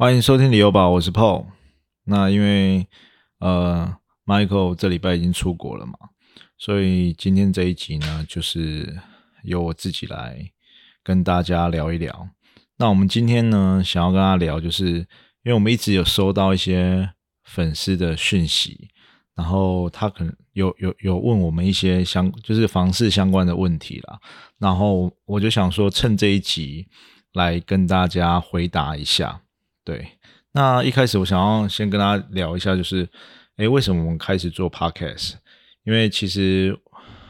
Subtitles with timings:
[0.00, 1.44] 欢迎收听旅游宝，我是 Paul。
[2.04, 2.88] 那因为
[3.38, 5.92] 呃，Michael 这礼拜已经出国了嘛，
[6.56, 8.98] 所以今天这一集呢，就是
[9.42, 10.50] 由我自己来
[11.04, 12.30] 跟大家聊一聊。
[12.78, 15.06] 那我们今天呢，想要跟他聊，就是因
[15.44, 17.10] 为我们一直有收到一些
[17.44, 18.88] 粉丝的讯息，
[19.34, 24.18] 然后他可能有有有问我们一些相就是房事相关的问题啦，
[24.58, 26.88] 然后我就想说，趁这一集
[27.34, 29.42] 来跟大家回答一下。
[29.84, 30.18] 对，
[30.52, 33.08] 那一开始我想要先跟大家聊一下，就是，
[33.56, 35.34] 哎，为什么我们开始做 podcast？
[35.84, 36.78] 因为其实，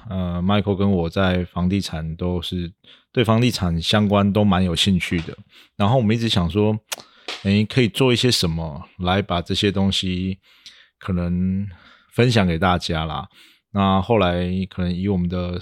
[0.08, 2.72] 呃，Michael 跟我在房地产都是
[3.12, 5.36] 对房地产相关都蛮有兴趣的。
[5.76, 6.76] 然后我们一直想说，
[7.44, 10.40] 哎，可以做一些什么来把这些东西
[10.98, 11.66] 可能
[12.12, 13.28] 分享给大家啦。
[13.72, 15.60] 那后来可能以我们的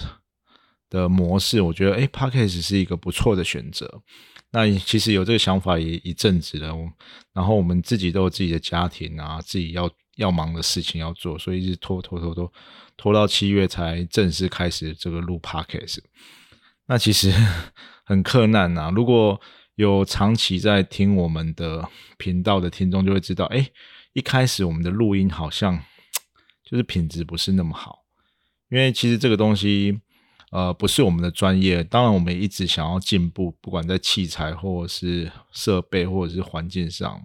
[0.88, 4.02] 的模式，我觉得，哎，podcast 是一个不错的选择。
[4.50, 6.74] 那其实有这个想法也一阵子了，
[7.34, 12.50] 然后我们自己都有自己的家庭啊，自己要要忙的事情要做，所以一直拖拖拖拖
[12.96, 15.98] 拖到七月才正式开始这个录 podcast。
[16.86, 17.30] 那其实
[18.06, 19.38] 很困难呐，如果
[19.74, 23.68] 有长期在听我们的频道的听众就会知道，哎，
[24.14, 25.78] 一开始我们的录音好像
[26.64, 28.04] 就是品质不是那么好，
[28.70, 30.00] 因为其实这个东西。
[30.50, 37.20] 呃，不是我们的专业，当然我们一直想要进步，不管在器材或者是设备或者是环境上。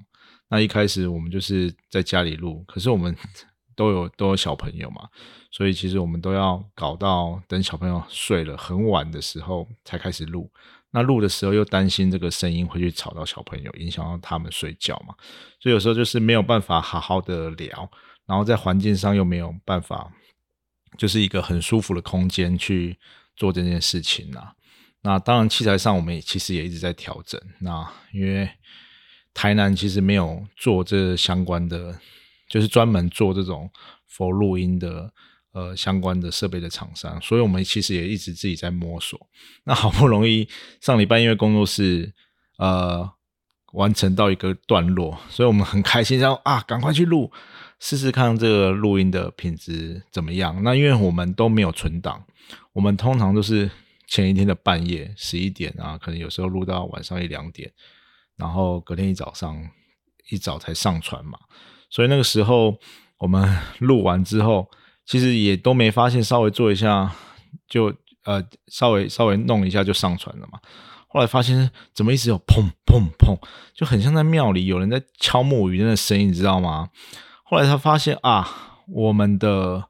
[0.49, 3.15] 那一开始我们就是在家里录，可是我们
[3.75, 5.07] 都有都有小朋友嘛，
[5.49, 10.52] 所以其实我们都要搞到等小朋友睡了很晚的时候才开始录。
[10.91, 15.15] 那录的时候又担心这个声音会去吵到小朋友，影响到他们睡觉嘛，
[15.59, 17.89] 所以有时候就是没有办法好好的聊，
[18.27, 20.11] 然后在环境上又没有办法。
[20.97, 22.97] 就是一个很舒服的空间去
[23.36, 24.53] 做这件事情呐。
[25.02, 27.39] 那当然，器材上我们也其实也一直在调整。
[27.59, 28.49] 那因为
[29.33, 31.99] 台南其实没有做这相关的，
[32.48, 33.70] 就是专门做这种
[34.09, 35.11] for 录音的
[35.52, 39.20] 呃相关的设备的厂商，所以我们其实也一直自己在摸索。
[39.65, 40.48] 那好不容易
[40.80, 42.14] 上礼拜因为工作室
[42.58, 43.11] 呃
[43.73, 47.30] 完成到一个段落，所以我们很开心，然后啊赶快去录。
[47.83, 50.64] 试试看这个录音的品质怎么样？
[50.64, 52.23] 那因为我们都没有存档，
[52.71, 53.70] 我们通常都是
[54.08, 57.70] 前一天的半夜十一点啊，可能有时候录到晚上一两点，
[58.38, 59.70] 然后隔天一早上
[60.30, 61.38] 一早才上传嘛。
[61.89, 62.80] 所以那个时候
[63.17, 64.72] 我们录完之后，
[65.05, 67.14] 其实也都没发现，稍微做一下
[67.67, 67.93] 就
[68.23, 70.58] 呃稍微稍微弄一下就上传了嘛。
[71.10, 73.38] 后来发现怎么一直有砰砰砰，
[73.76, 76.89] 就很像在庙里有人在敲木鱼那个声音，你知道吗？
[77.53, 79.87] 后来他发现啊，我们的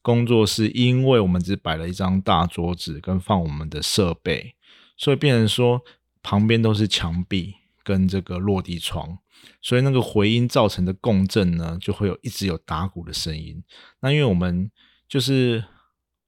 [0.00, 4.54] 工作室，因为我们只摆了一张大桌子跟放我们的设备，
[4.96, 5.82] 所以变成说
[6.22, 9.18] 旁边都是墙壁跟这个落地窗，
[9.60, 13.60] 所以那个回音造成的共振呢，就会有一直有打鼓的声音。
[13.98, 14.70] 那因为我们
[15.08, 15.64] 就是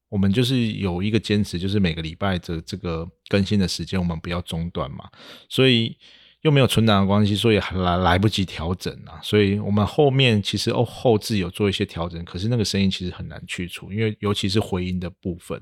[0.09, 5.09] 我们就是有一个坚持，就是每个礼拜的这个更新的时间，我们不要中断嘛，
[5.49, 5.97] 所以。
[6.43, 9.19] 又没有存档的关系，所以还来来不及调整啊。
[9.23, 15.61] 所以我们后面其实哦后置有做一些调整，可是那个声音其实很难去除，因为尤其是回音的部分，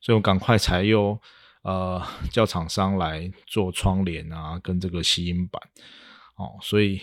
[0.00, 1.18] 所以我赶快才又
[1.62, 5.62] 呃叫厂商来做窗帘啊，跟这个吸音板
[6.36, 6.58] 哦。
[6.60, 7.00] 所以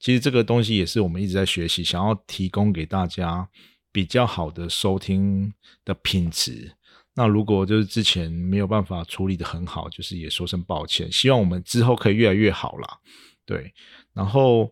[0.00, 3.48] 其实这个东西也是我们一直在学习，想要提供给大家
[3.92, 5.52] 比较好的收听
[5.84, 6.75] 的品质。
[7.18, 11.10] 那如果就是之前没有办法处理的很好，就是也说声抱歉。
[11.10, 12.98] 希望我们之后可以越来越好啦。
[13.46, 13.72] 对，
[14.12, 14.70] 然后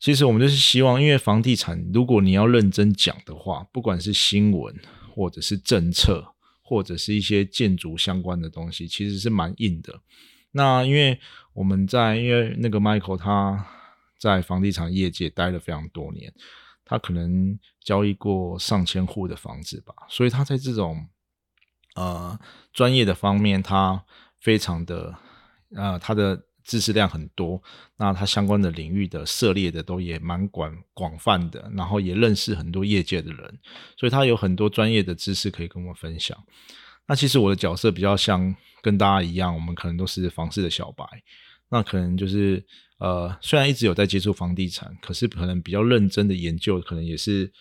[0.00, 4.74] 其实我们就是希望，因为房地产，如果你要认真讲的话，不管是新闻
[5.14, 10.00] 或者是政策，或者是一些建筑相关的东西，其实是蛮硬的。
[10.50, 11.16] 那因为
[11.52, 13.64] 我们在，因为那个 Michael 他
[14.18, 16.34] 在房地产业界待了非常多年，
[16.84, 21.06] 他可能交易过上千户的房子吧，所以他在这种。
[21.94, 22.38] 呃，
[22.72, 24.04] 专业的方面，他
[24.40, 25.14] 非常的
[25.74, 27.62] 呃，他的知识量很多。
[27.96, 33.58] 那他相关的领域的涉猎的都也蛮广广泛的，然后也认识很多业界的人，
[33.96, 36.36] 所以他有很多专业的知识可以跟我分享。
[37.06, 41.04] 那其实我的角色比较像跟大家一样，我们可能都是房市的小白。
[41.68, 42.64] 那可能就是
[42.98, 47.52] 呃，虽然一直有在接触房地产，可是可能比较认真的研究，可能也是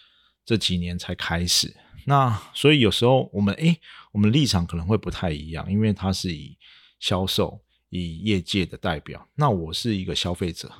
[0.45, 1.73] 这几年才开始。
[2.05, 3.79] 那所以有时候我们诶，
[4.11, 6.57] 我们立场可能会不太一样，因为他是以
[6.99, 10.71] 销售、以业界的代表，那我是一个消费者，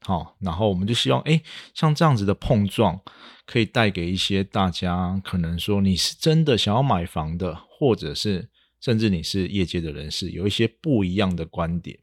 [0.00, 1.42] 好，然后我们就希望诶，
[1.74, 3.00] 像这样子的碰撞，
[3.46, 8.48] 可以带给一些大家，可能说你是真的想要买房的，或者是
[8.80, 11.98] 甚至你是业界的人士，有一些不一样的观点。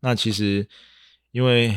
[0.00, 0.66] 那其实
[1.32, 1.74] 因为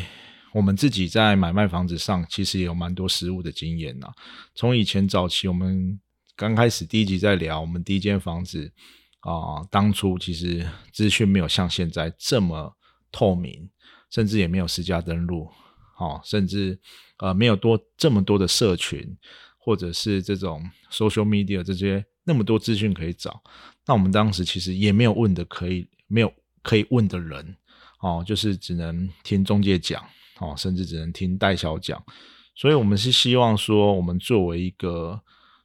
[0.54, 4.08] 我们自己在买卖房子上，其实也有蛮多实物的经验呐。
[4.54, 6.00] 从以前早期，我们
[6.36, 8.72] 刚开始第一集在聊我们第一间房子
[9.20, 12.76] 啊，当初其实资讯没有像现在这么
[13.12, 13.70] 透明，
[14.10, 15.50] 甚至也没有私家登录，
[15.96, 16.80] 好，甚至
[17.20, 19.18] 呃没有多这么多的社群，
[19.58, 23.42] 或者是这种 social media 这些那么多资讯可以找。
[23.86, 27.56] 那我们当时其实也没有问的可以没有可以问的人，
[28.00, 30.04] 哦，就是只能听中介讲。
[30.40, 32.04] 哦，甚至只能听代销讲，
[32.56, 35.22] 所以我们是希望说，我们作为一个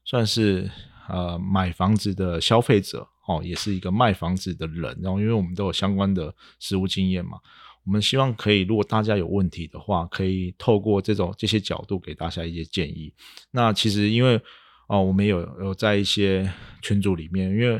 [0.08, 0.70] 算是
[1.06, 7.38] 呃买房子的消费者，哦，也是一个卖房子的人，然后因为我们都有相关的实务经验嘛，
[7.84, 13.12] 我们希望可以，如果大家有问题的话，可以透过这种这些角度给大家一些建议。
[13.50, 14.40] 那其实因为
[14.88, 16.50] 哦，我们有有在一些
[16.80, 17.78] 群组里面，因为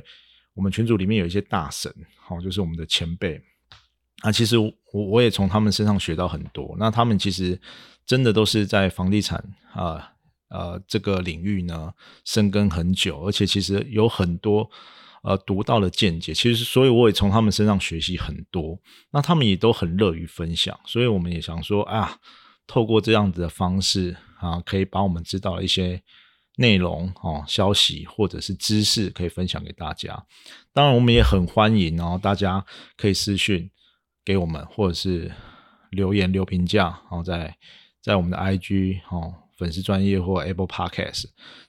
[0.52, 1.90] 我们群组里面有一些大神，
[2.20, 3.40] 好，就是我们的前辈。
[4.20, 6.76] 啊，其实我我也从他们身上学到很多。
[6.78, 7.58] 那他们其实
[8.04, 9.42] 真的都是在房地产
[9.72, 10.12] 啊
[10.48, 11.92] 呃这个领域呢
[12.24, 14.68] 深耕很久，而且其实有很多
[15.22, 16.32] 呃独到的见解。
[16.34, 18.78] 其实，所以我也从他们身上学习很多。
[19.10, 22.18] 那他们也都很乐于分享，所以我们也想说啊，
[22.66, 26.02] 透过这样子的方式啊，可以把我们知道的一些
[26.56, 30.24] 内容哦、消息或者是知识，可以分享给大家。
[30.72, 32.64] 当然，我们也很欢迎哦，大家
[32.96, 33.70] 可以私讯。
[34.24, 35.32] 给我们，或者是
[35.88, 37.56] 留言留评价，然后在
[38.02, 41.25] 在我们的 IG 哦粉丝专业或 Apple Podcast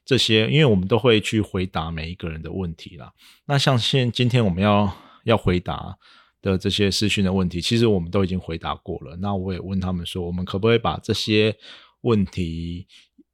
[0.06, 3.12] 这些，因为我们都会去回答每一个人的问题啦。
[3.47, 4.95] 那像现今天我们要
[5.25, 5.97] 要回答
[6.41, 9.18] 的这些私讯的问题，其实我们都已经回答过了。
[9.18, 11.53] 那我也问他们说，我们可不可以把这些
[12.01, 12.88] 问题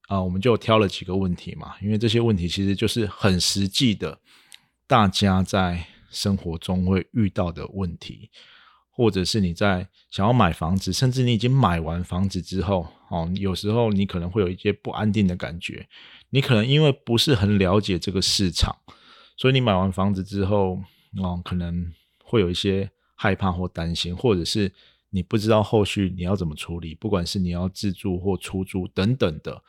[0.07, 4.17] 啊，我们就挑了几个问题嘛，因为这些问题其实就是很实际的，
[4.87, 8.31] 大家在生活中会遇到的问题。
[8.95, 15.85] 或者是你在想要买房子，甚至你已经买完房子之后，哦，有时候你可能会有一些不安定的感觉。
[16.29, 18.73] 你可能因为不是很了解这个市场，
[19.35, 20.79] 所以你买完房子之后，
[21.21, 21.91] 哦，可能
[22.23, 24.71] 会有一些害怕或担心，或者是
[25.09, 29.61] 你不知道后续你要怎么处理，不管是你要自住或出租等等的。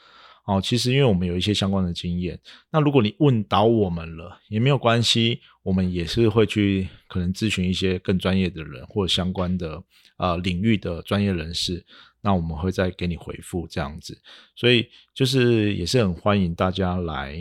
[0.47, 2.39] 哦，其实因为我们有一些相关的经验，
[2.71, 9.83] 那如果你问倒我们了也没有关系，我们也是会去可能咨询一些更专业的人或者相关的
[10.19, 11.85] 呃领域的专业人士，
[12.21, 14.17] 那我们会再给你回复这样子，
[14.55, 17.37] 所以就是也是很欢迎大家来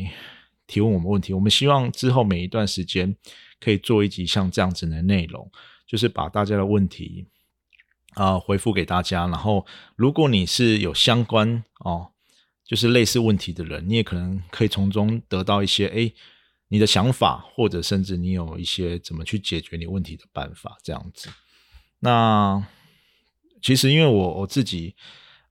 [0.65, 3.15] 提问我们问题，我们希望之后每一段时间
[3.59, 5.47] 可以做一集像这样子的内容，
[5.85, 7.27] 就是把大家的问题
[8.15, 9.63] 啊回复给大家，然后
[9.95, 12.13] 如果你是有相关哦。
[12.67, 16.11] 就是类似问题的人，你也可能可以从中得到一些哎，
[16.69, 21.29] 你的想法，或者甚至你有一些怎么去解决你问题的办法，这样子。
[21.99, 22.65] 那
[23.61, 24.95] 其实因为我我自己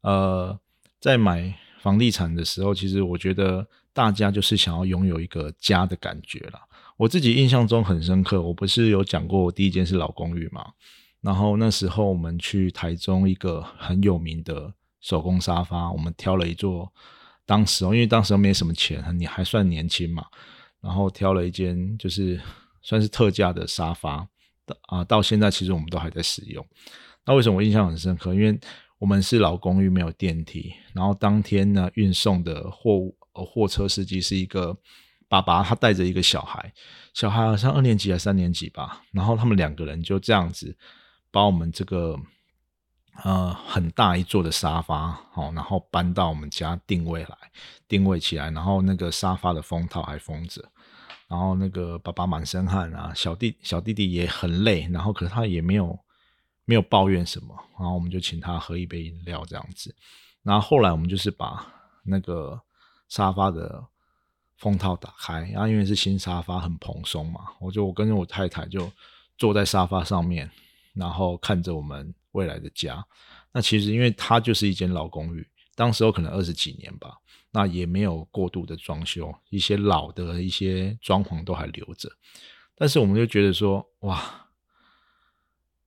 [0.00, 0.58] 呃
[0.98, 6.60] 在买房地产的时候，其实我觉得大家就是想要拥有一个家的感觉啦。
[6.96, 10.72] 我自己印象中很深刻，我不是有讲过我第一间是老公寓嘛？
[11.20, 14.74] 然后那时候我们去台中一个很有名的。
[15.04, 16.90] 手工沙发，我们挑了一座，
[17.44, 20.24] 当时哦，因为当时没什么钱，你还算年轻嘛，
[20.80, 22.40] 然后挑了一间就是
[22.80, 24.26] 算是特价的沙发，
[24.88, 26.66] 啊，到现在其实我们都还在使用。
[27.26, 28.32] 那为什么我印象很深刻？
[28.32, 28.58] 因为
[28.98, 34.74] 我们是老公寓，没有电梯，然后当天呢运送的货物，呃货车司机是一个
[35.28, 36.72] 爸爸，他带着一个小孩，
[37.12, 40.74] 小孩好像二年级还三年级吧，然后他们两个人就这样子
[41.30, 42.18] 把我们这个。
[43.22, 47.36] 呃，很大一座的沙发，好，然后搬到我们家定位来，
[47.86, 50.60] 定位起来，然后那个沙发的封套还封着，
[51.28, 55.96] 然后那个爸爸满身汗啊，小弟小弟弟也很累，然后可是他也没有
[56.64, 59.94] 没有抱怨什么，然后我们就请他喝一杯饮料这样子，
[60.42, 61.64] 然后后来我们就是把
[62.04, 62.60] 那个
[63.08, 63.86] 沙发的
[64.56, 68.90] 封套打开，然后因为是新沙发很蓬松嘛，我就我跟着我太太就
[69.38, 70.50] 坐在沙发上面，
[70.94, 72.12] 然后看着我们。
[72.34, 73.04] 未来的家，
[73.52, 77.16] 那其实因为它就是一间老公寓，当时候可能二十几年吧，
[77.52, 82.10] 那也没有过度的装修，一些老的一些装潢都还留着。
[82.74, 84.48] 但是我们就觉得说，哇，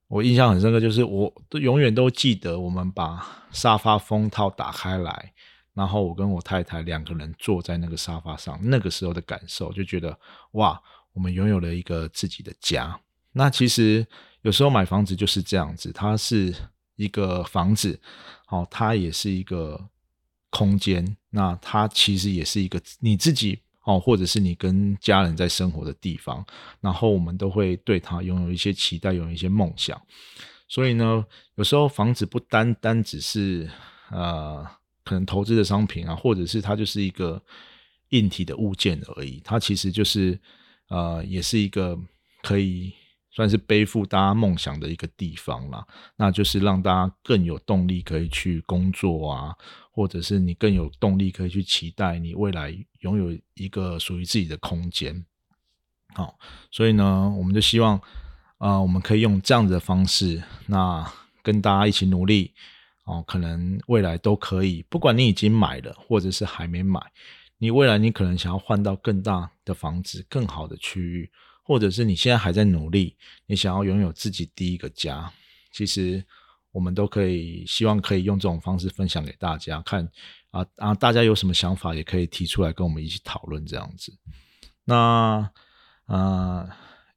[0.06, 5.34] 我印象很深刻，就是我都永远都记得，我们把沙发封套打开来，
[5.74, 10.18] 然后我跟我太太两个人坐在那个沙发上，那个时候的感受，就觉得
[10.52, 10.80] 哇，
[11.12, 12.98] 我们拥有了一个自己的家。
[13.32, 14.06] 那其实。
[14.42, 16.54] 有时候买房子就是这样子，它是
[16.96, 17.98] 一个房子，
[18.46, 19.88] 好，它也是一个
[20.50, 21.16] 空间。
[21.30, 26.44] 那它其实也是一个你自己哦，或者是你跟家人在生活的地方。
[26.80, 30.00] 然后我们都会对它拥有一些期待，有一些梦想。
[30.68, 31.24] 所以呢，
[31.56, 33.68] 有时候房子不单单只是
[34.10, 34.66] 呃
[35.04, 37.42] 可能投资的商品啊，或者是它就是一个
[38.10, 40.38] 硬体的物件而已，它其实就是
[40.88, 41.98] 呃也是一个
[42.42, 42.92] 可以
[43.30, 45.86] 算是背负大家梦想的一个地方啦。
[46.16, 49.54] 那就是让大家更有动力可以去工作啊，
[49.90, 55.24] 或者是你更有动力可以去期待你未来拥有一个属于自己的空间。
[56.14, 56.38] 好，
[56.70, 58.00] 所以呢，我们就希望。
[58.58, 61.08] 啊，我们可以用这样子的方式，那
[61.44, 62.52] 跟大家一起努力
[63.04, 64.84] 哦，可能未来都可以。
[64.88, 67.00] 不管你已经买了，或者是还没买，
[67.58, 71.30] 你未来你可能想要换到更大的房子、更好的区域，
[71.68, 73.14] 或者是你现在还在努力，
[73.46, 75.30] 你想要拥有自己第一个家。
[75.70, 76.24] 其实
[76.72, 80.08] 我们都可以，希望可以用这种方式分享给大家看
[80.50, 80.94] 啊啊！
[80.94, 84.12] 大家有什么想法，也可以提出来跟我们一起讨论这样子。
[84.84, 85.48] 那
[86.06, 86.66] 啊。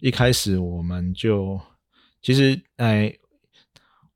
[0.04, 1.62] 一开始我们就
[2.24, 3.16] 其实哎，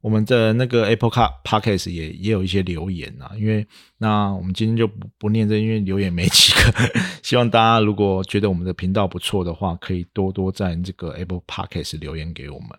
[0.05, 3.65] 我们的那个 Apple Car Podcast 也也有一些留言啊，因为
[3.97, 6.71] 那我们今天就不不念这，因为留言没几个。
[7.23, 12.69] 希望大家如果觉得我们的频道不错的话，可以多多在这个 Apple Podcast 留言给我们。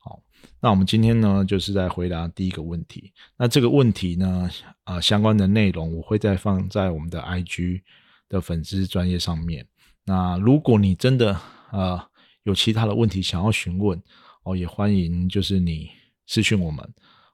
[0.00, 0.20] 好，
[0.60, 3.12] 那我们今天呢，就是在回答第一个问题。
[3.36, 4.50] 那这个问题呢，
[4.82, 7.82] 啊，相关的内容我会再放在我们的 IG
[8.28, 9.64] 的粉丝专业上面。
[10.04, 12.02] 那如果你真的呃。
[12.44, 14.02] 有其他的问题想要询问
[14.42, 15.88] 哦，也欢迎就是你
[16.26, 16.86] 私讯我们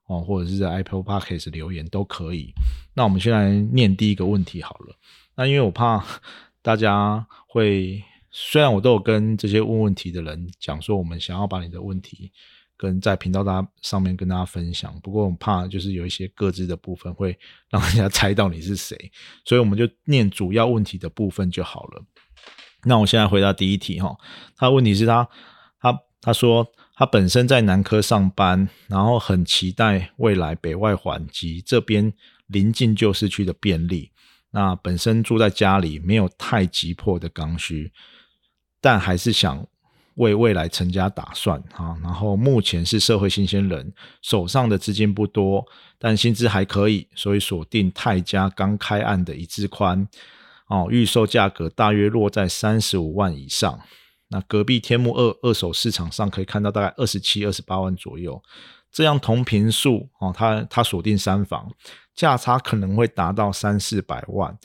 [0.07, 2.53] 哦，或者是在 Apple Podcast 留言都可以。
[2.95, 4.97] 那我们先来念第一个问题好了。
[5.37, 6.05] 那因为我怕
[6.63, 12.33] 大家会，虽然我都有跟这些问问题的人讲说，我们想要把你的问题
[12.77, 17.39] 跟在频道大家上面跟大家分享，不过我怕就是有一些各自的部分会
[17.71, 18.97] 让人家猜到你是谁，
[19.45, 22.05] 所以我们就念主要问题的部分就好了。
[22.85, 24.17] 那我现在回答第一题哈，
[24.57, 25.29] 他的问题是他
[25.81, 26.67] 他他说
[26.99, 32.13] 他本身在南科上班，然后很期待未来北外环及这边
[32.49, 34.11] 临近旧市区的便利。
[34.51, 37.93] 那本身住在家里没有太急迫的刚需，
[38.81, 39.65] 但还是想
[40.17, 41.97] 为未来成家打算啊。
[42.03, 45.65] 然后目前是社会新鲜人，手上的资金不多，
[46.01, 50.09] 但薪资还可以，所以锁定泰家刚开案的一字宽。
[50.67, 53.79] 哦，预售价格大约落在三十五万以上。
[54.29, 58.43] 那隔壁天幕二二手市场上可以看到大概二十七、二十八万左右。
[58.91, 61.71] 这样同平数哦，它它锁定三房，
[62.15, 64.59] 价差可能会达到三四百万。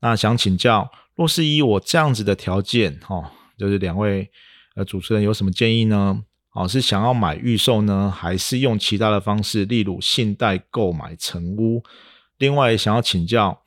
[0.00, 4.30] 那想请教，若是以我这样子的条件，哈，就是两位
[4.74, 6.22] 呃主持人有什么建议呢？
[6.52, 11.82] 哦，是想要买预售呢，还是用其他的方式，例如信贷购买成屋？
[12.38, 13.62] 另外想要请教。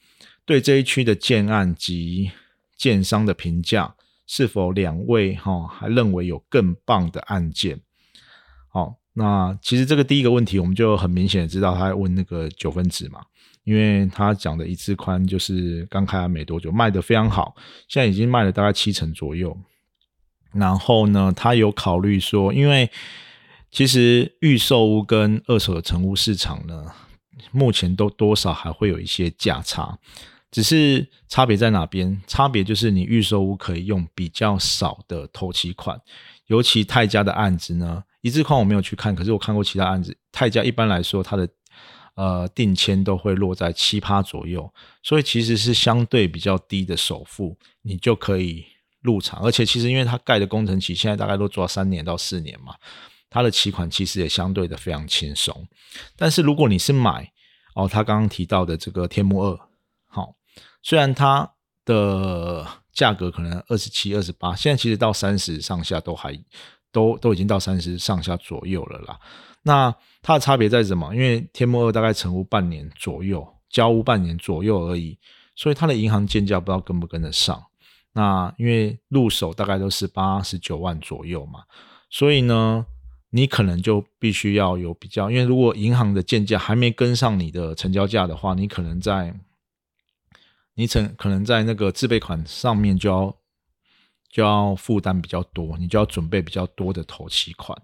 [0.48, 2.30] 对这一区的建案及
[2.78, 3.95] 建商的评价，
[4.28, 7.80] 是否两位哈还认为有更棒的案件？
[8.70, 13.22] 好，那其实这个第一个问题，我们就很明显知道他在问那个九分子嘛，
[13.64, 17.56] 因为他讲的一次宽就是刚开没多久，卖的非常好，
[17.88, 19.58] 现在已经卖了大概七成左右。
[20.52, 22.90] 然后呢，他有考虑说，因为
[23.72, 26.86] 其实预售屋跟二手的成屋市场呢，
[27.52, 30.00] 目前都多少还会有一些价差。
[30.56, 32.18] 只是差别在哪边？
[32.28, 36.00] 差别就是你预售屋可以用比较少的头期款，
[36.48, 41.46] 尤其泰家的案子呢，一字框我没有去看，可是我看过其他案子，泰家一般来说它的
[42.14, 48.66] 呃定签都会落在七趴左右，所以其实是相对比较低的首付，你就可以
[49.02, 49.42] 入场。
[49.44, 52.74] 而且其实因为它盖的工程期现在大概都做到三年到四年嘛，
[53.30, 55.68] 它的期款其实也相对的非常轻松。
[56.16, 57.30] 但是如果你是买
[57.74, 59.60] 哦，他刚刚提到的这个天幕二。
[60.86, 61.52] 虽然它
[61.84, 62.64] 的
[62.94, 66.40] 价格可能二十七、二十八，现在其实到三十上下都还
[66.92, 69.20] 都都已经到三十上下左右了啦。
[69.64, 71.12] 那它的差别在什么？
[71.16, 75.18] 因为天幕二大概成屋半年左右，交屋半年左右而已，
[75.56, 77.64] 所以它的银行建价不知道跟不跟得上。
[78.14, 81.64] 那因为入手大概都是八十九万左右嘛，
[82.12, 82.86] 所以呢，
[83.32, 89.34] 你可能就必须要有比较，因为如果银行的建价还没跟上你的成交价的话，你可能在
[90.76, 93.36] 你曾可能在那个自备款上面就要
[94.30, 97.82] 就要负担比较多，你就要准备比较多的头期款。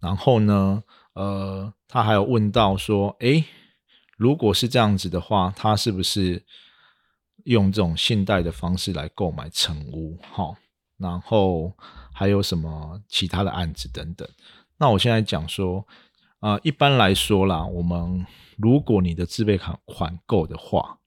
[0.00, 0.82] 然后呢，
[1.14, 3.44] 呃，他还有问到说，诶，
[4.16, 6.44] 如果是这样子的话，他是不是
[7.44, 10.18] 用这种信贷的方式来购买成屋？
[10.32, 10.56] 哈，
[10.98, 11.72] 然后
[12.12, 14.28] 还有什么其他的案子等等？
[14.78, 15.86] 那我现在讲说，
[16.40, 20.98] 啊，一般来说啦，我们如果你的自备款款够的话，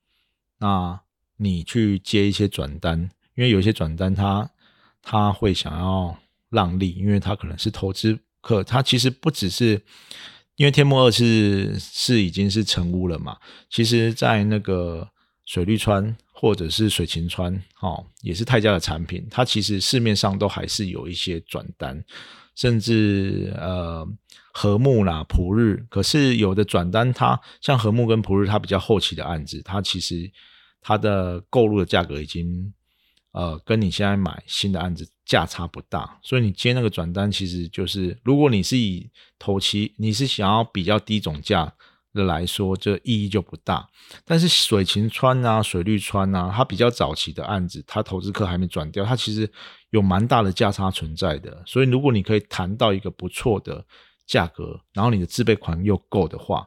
[0.58, 1.00] 那
[1.42, 4.50] 你去接一些转单，因为有一些转单，他
[5.02, 6.14] 他会想要
[6.50, 9.82] 让利，因为他可能是投资客，他其实不只是
[10.56, 13.38] 因为天幕二是是已经是成屋了嘛，
[13.70, 15.08] 其实在那个
[15.46, 22.04] 水绿川或者是水晴川，哦，也是泰家的产品，它其实市面上都还是有一些转单，
[22.54, 24.06] 甚至呃
[24.52, 30.30] 和木啦、普日，可是有的转单，它像和木跟普日，它比较后期的案子，它其实
[30.80, 32.72] 它的购入的价格已经。
[33.32, 39.08] 呃，跟你现在买新的案子价差不大，所以你接那个转单，其实就是如果你是以
[39.38, 41.72] 头期，你是想要比较低总价
[42.12, 43.88] 的来说，这意义就不大。
[44.24, 49.48] 但是水晴川啊、水绿川啊，它比较早期的案子，它投资客还没转掉，它其实
[49.90, 51.62] 有蛮大的价差存在的。
[51.64, 53.86] 所以如果你可以谈到一个不错的
[54.26, 56.66] 价格，然后你的自备款又够的话，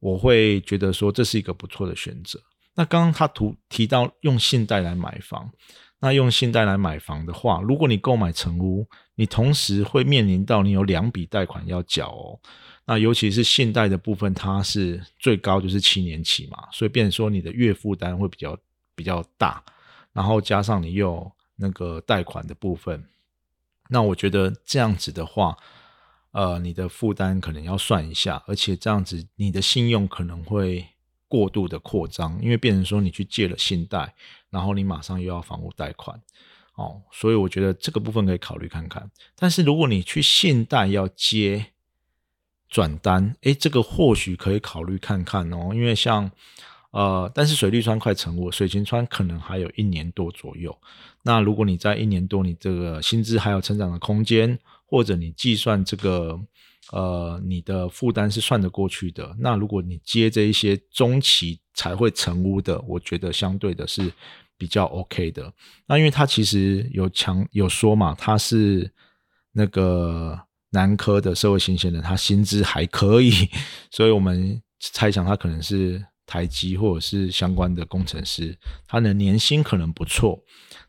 [0.00, 2.40] 我会觉得说这是一个不错的选择。
[2.76, 5.50] 那刚刚他图提到用信贷来买房，
[5.98, 12.38] 那用信贷来买房的话，如果你购买成屋，你同时会面临到你有两笔贷款要缴哦。
[12.84, 18.56] 那尤其是信贷的部分，它是最高就是七年期嘛，所以变成说你的月负担会比较
[18.94, 19.64] 比较大，
[20.12, 23.02] 然后加上你又那个贷款的部分，
[23.88, 25.56] 那我觉得这样子的话，
[26.32, 30.86] 呃，你的负担可能要算一下，而且这样子你的信用可能会。
[31.28, 34.14] 过度的扩张，因为变成说你去借了信贷，
[34.50, 36.20] 然后你马上又要房屋贷款，
[36.74, 39.10] 哦，所以我觉得这个部分可以考虑看看。
[39.34, 41.66] 但是如果你去信贷要接
[42.68, 46.30] 转单，诶，这个或许可以考虑看看哦，因为像
[46.92, 50.76] 呃，但是水利川快成屋，水晶川可能还有一年多左右。
[51.22, 56.40] 那如果你在一年多，你这个薪资还有成长的空间，或者你计算这个。
[56.92, 59.34] 呃，你的负担是算得过去的。
[59.38, 64.12] 那如果你接这一些中期才会成屋的，我觉得相对的是
[64.56, 65.52] 比较 OK 的。
[65.86, 68.90] 那因为他其实有强有说嘛，他是
[69.52, 70.38] 那个
[70.70, 73.32] 南科的社会新鲜人，他薪资还可以，
[73.90, 80.40] 所以我们猜想他可能是台积或者是相关的工程师，他的年薪可能不错。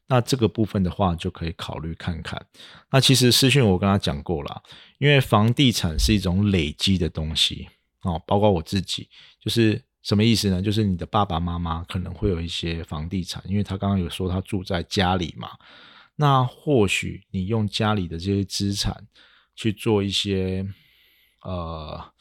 [0.10, 2.41] 那这个部分的话，就可以考虑看看。
[2.89, 4.63] 那其实私讯我跟他讲过了，
[4.97, 7.67] 因为房地产是一种累积的东西
[8.01, 9.07] 哦，包括我自己，
[9.39, 10.62] 就是什么意思呢？
[10.62, 15.49] 就是你的爸爸妈妈可能会有一些房地产，因为他刚刚有说他住在家里嘛。
[16.15, 19.07] 那或许你用家里的这些资产
[19.55, 20.65] 去做一些
[21.43, 22.13] 呃。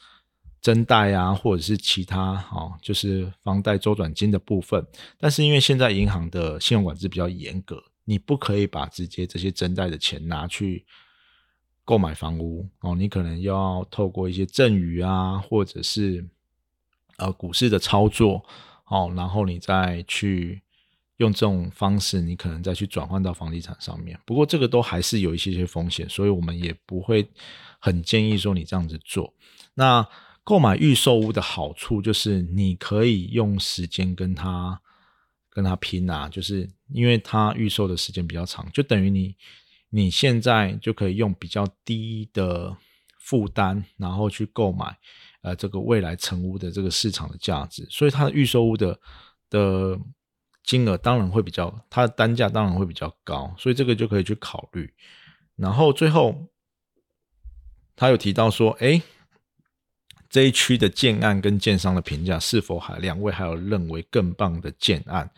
[0.59, 4.85] 增贷啊，或者是其他哦，就是房贷周转金的部分。
[5.17, 10.85] 但是因为现在银行的信用管制比较严格，你不可以把直接这些增贷的钱拿去
[11.87, 16.27] 购买房屋哦，你可能要透过一些赠与啊，或者是
[17.15, 18.43] 呃股市的操作
[18.87, 20.61] 哦，然后你再去
[21.15, 24.19] 用这种方式，你可能再去转换到房地产上面。
[24.25, 27.25] 不过这个都还是有一些些风险，所以我们也不会
[27.79, 29.33] 很建议说你这样子做。
[29.73, 30.05] 那
[30.43, 34.81] 购买预售屋的好处就是，你可以用时间跟他
[35.49, 39.33] 跟他拼啊，就是因为他预售的时间比较长，就等于你
[39.89, 42.75] 你现在就可以用比较低的
[43.19, 44.97] 负担，然后去购买
[45.41, 48.99] 呃这个未来成屋的这个市场的价值，所以它的预售屋的
[49.49, 49.99] 的
[50.63, 54.93] 金额当然会比较，它的单价当然会比较高，所以这个就可以去考虑。
[55.55, 56.47] 然后最后
[57.95, 59.01] 他有提到说，哎。
[60.29, 65.31] 这一区的建案跟建商的评价是否还两位还有认为更棒的建案？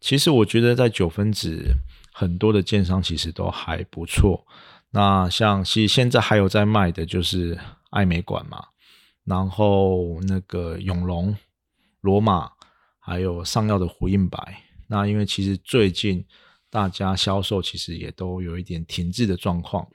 [0.00, 1.74] 其实我觉得在九分子
[2.18, 4.44] 很多的建商其实都还不错。
[4.90, 7.56] 那像其实现在还有在卖的就是
[7.90, 8.60] 爱美馆嘛，
[9.22, 11.36] 然后那个永隆、
[12.00, 12.50] 罗马，
[12.98, 14.64] 还有上药的胡印白。
[14.88, 16.26] 那因为其实最近
[16.68, 19.86] 大家销售其实也都有一点停滞的状况。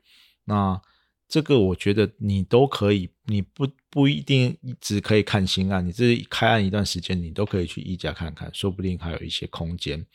[0.46, 0.82] 那
[1.28, 10.06] 这个我觉得你都可以，你不不一定只可以看新案，你这开案一段时间，你都可以去一家看看，说不定还有一些空间。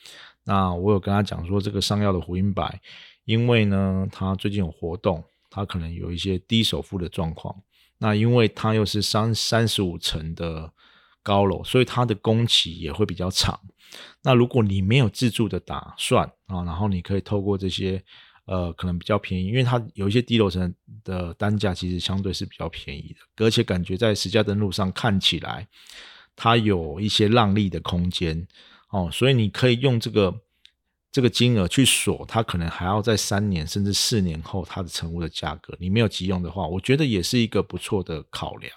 [0.48, 2.80] 那我有跟他讲说，这个上药的胡英白，
[3.26, 7.54] 因为呢，他最近有活动，他可能有一些低首付的状况。
[7.98, 10.72] 那因为它又是三三十五层的
[11.22, 13.60] 高楼，所以它的工期也会比较长。
[14.22, 18.02] 那如果你没有自住的打算啊，然后你可以透过这些。
[18.50, 25.68] 呃，可能比较便宜，因为它有一些低楼层的单价其实相对是比较便宜的，而且感觉在实价登录上看起来，
[26.34, 28.48] 它有一些让利的空间
[28.90, 30.40] 哦，所以你可以用这个
[31.12, 38.72] 这个金额去锁，它可能还要在三年甚至四年后它的成屋的价格，你没有急用的话，我觉得也是一个不错的考量。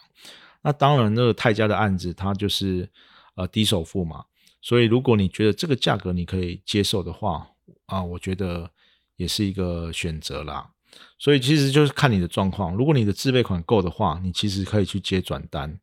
[0.61, 2.89] 那当然，那个泰家的案子它就是
[3.35, 4.25] 呃低首付嘛，
[4.61, 7.47] 所以如果你觉得这个价格你可以接受的话
[7.85, 8.69] 啊，我觉得。
[9.17, 10.71] 也是一个选择啦。
[11.19, 12.75] 所以其实就是看你的状况。
[12.75, 15.79] 如果你的自备款够的话，你其实可以去接转单。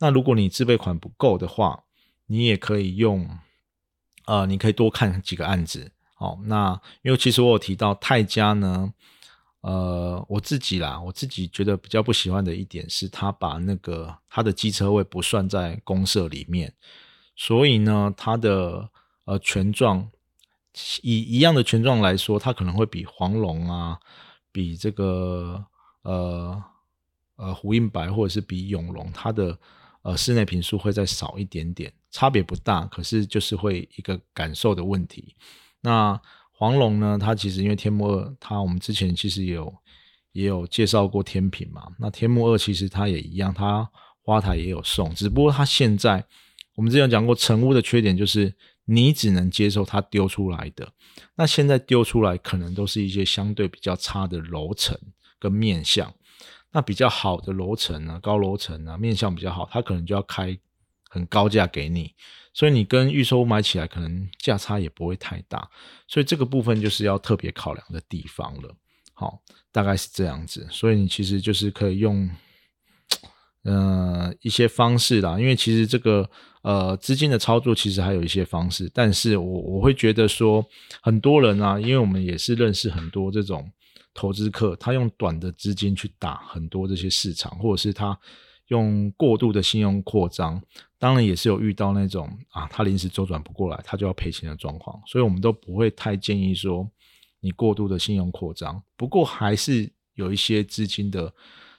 [0.00, 1.84] 那如果你自备款不够的话，
[2.26, 3.28] 你也可以用，
[4.30, 5.90] 呃，你可以多看几个案子。
[6.18, 8.92] 哦，那因为其实我有提到泰加呢，
[9.62, 16.72] 呃，我自己啦，我自己觉得比较不喜欢的一点是，他把那个他的机车位不算在公社里面，
[17.34, 18.88] 所以呢，它的
[19.24, 20.08] 呃权状
[21.02, 23.98] 以一样的权状来说，它可能会比黄龙啊，
[24.52, 25.64] 比这个
[26.02, 26.62] 呃
[27.36, 29.58] 呃胡印白或者是比永隆，它的
[30.02, 35.34] 呃室内平数会再少一点点，差别不大，可是就是会一个感受的问题。
[35.80, 36.20] 那
[36.52, 37.18] 黄龙呢？
[37.18, 39.74] 它其实因为天幕二，它我们之前其实也有
[40.32, 41.86] 也有介绍过天平嘛。
[41.98, 43.88] 那天幕二其实它也一样，它
[44.22, 46.22] 花台也有送，只不过它现在
[46.74, 50.92] 我们之前讲过，成屋的缺点就是你只能接受它丢出来的。
[51.34, 54.98] 那现在丢出来可能都是一些相对比较差的楼层
[55.38, 56.12] 跟面相。
[56.72, 60.56] 那比较好的楼层呢，高楼层呢，面相比较好，它可能就要开
[61.08, 62.14] 很高价给你。
[62.52, 65.70] 所以你跟预售买起来可能价差也不会太大，
[66.08, 68.74] 所以这个部分就是要特别考量的地方了。
[69.14, 70.66] 好，大概是这样子。
[70.70, 72.28] 所以你其实就是可以用，
[73.62, 75.38] 呃，一些方式啦。
[75.38, 76.28] 因为其实这个
[76.62, 80.64] 呃资金的操作其实还有一些方式，但是我我会觉得说，
[81.02, 83.70] 很多人啊，因为我们也是认识很多这种
[84.14, 88.18] 投资客，他用短的资金去打很多这些市场，或者是他。
[88.70, 90.62] 用过度的信用扩张，
[90.96, 96.88] 当然也是有遇到那种啊，他临时周转不过来，他就要赔钱的状况，所以我们都不会太建议说
[97.40, 98.80] 你过度的信用扩张。
[98.96, 101.34] 不过还是有一些资金的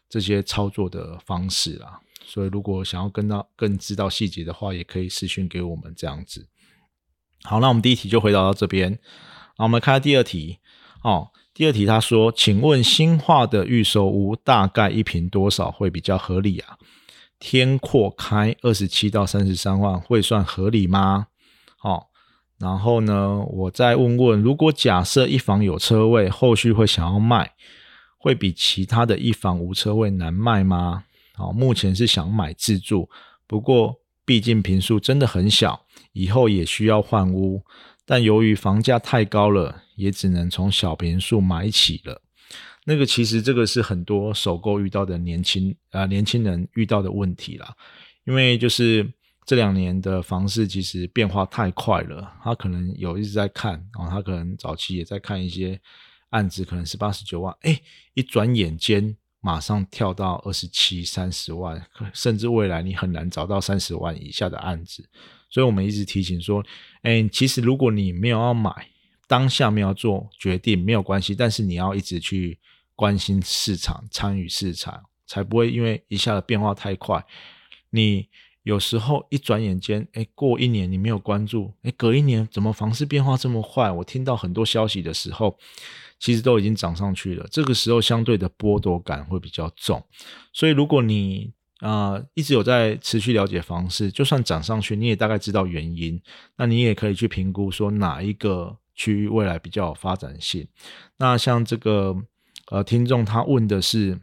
[0.09, 6.49] 这些操作的方式啦，所以如果想要跟到更知道细节的话，也可以私讯给我们这样子。
[7.43, 8.99] 好，那我们第一题就回答到这边，
[9.55, 10.59] 好，我们看第二题
[11.05, 11.31] 哦。
[11.61, 16.75] 第二题，他说：“请问新化的预售屋大概一平多少会比较合理啊？
[17.37, 21.27] 天阔开二十七到三十三万会算合理吗？”
[21.77, 22.09] 好，
[22.57, 27.51] 然后呢，我再问问，如果假设一房有车位，后续会想要卖，
[28.17, 31.03] 会比其他的一房无车位难卖吗？
[31.35, 33.07] 好，目前是想买自住，
[33.45, 37.61] 不过毕竟平数真的很小，以后也需要换屋。
[38.05, 42.21] 但由于房价太高了，也只能从小平数买起了。
[42.85, 47.75] 那个其实这个是很多首购遇到的年轻啊年轻人遇到的问题啦。
[48.25, 49.07] 因为就是
[49.45, 55.79] 这两年的房市其实变化太快了，他可能有一直在看啊，他可能早期也在看一些
[56.29, 57.79] 案子，可能是八十九万，哎，
[58.13, 61.83] 一转眼间马上跳到二十七、三十万，
[62.13, 65.07] 甚至未来你很难找到三十万以下的案子。
[65.51, 66.65] 所以我们一直提醒说，
[67.03, 68.87] 哎，其实如果你没有要买，
[69.27, 72.57] 当下没有做决定没有关系，但是你要一直去
[72.95, 77.23] 关心市场，参与市场，才不会因为一下子变化太快。
[77.89, 78.27] 你
[78.63, 83.91] 有时候一转眼间，哎，过一年你没有关注，哎，隔一年怎么房市变化这么快？
[83.91, 85.57] 我听到很多消息的时候，
[86.19, 87.47] 其实都已经涨上去了。
[87.51, 90.05] 这个时候相对的剥夺感会比较重。
[90.53, 96.21] 所以如果你啊，一直有在持续了解房市，就算涨上去，你也大概知道原因。
[96.55, 100.67] 那你也可以去评估说哪一个区域未来比较有发展性。
[101.17, 102.15] 那像这个
[102.67, 104.19] 呃，听众他问的是